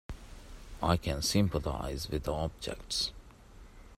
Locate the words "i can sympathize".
0.81-2.09